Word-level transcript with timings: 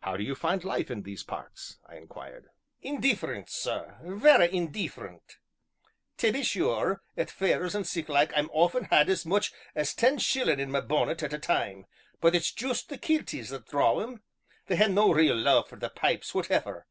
"How 0.00 0.16
do 0.16 0.24
you 0.24 0.34
find 0.34 0.64
life 0.64 0.90
in 0.90 1.02
these 1.04 1.22
parts?" 1.22 1.78
I 1.86 1.94
inquired. 1.94 2.48
"Indeefferent, 2.82 3.48
sir 3.48 4.00
vera 4.02 4.48
indeefferent! 4.48 5.36
Tae 6.16 6.32
be 6.32 6.42
sure, 6.42 7.02
at 7.16 7.30
fairs 7.30 7.76
an' 7.76 7.84
sic 7.84 8.08
like 8.08 8.36
I've 8.36 8.50
often 8.52 8.86
had 8.86 9.08
as 9.08 9.24
much 9.24 9.52
as 9.76 9.94
ten 9.94 10.18
shillin' 10.18 10.58
in 10.58 10.72
'ma 10.72 10.80
bonnet 10.80 11.22
at 11.22 11.32
a 11.32 11.38
time; 11.38 11.86
but 12.20 12.34
it's 12.34 12.50
juist 12.52 12.88
the 12.88 12.98
kilties 12.98 13.50
that 13.50 13.68
draw 13.68 14.00
em; 14.00 14.24
they 14.66 14.74
hae 14.74 14.88
no 14.88 15.12
real 15.12 15.36
love 15.36 15.68
for 15.68 15.76
the 15.76 15.88
pipes, 15.88 16.32
whateffer! 16.32 16.88